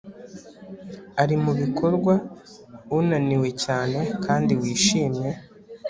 [1.21, 2.13] ari, mubikorwa,
[2.97, 5.29] unaniwe cyane kandi wishimye